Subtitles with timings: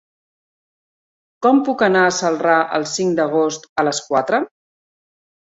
[1.45, 4.43] Com puc anar a Celrà el cinc d'agost a les quatre?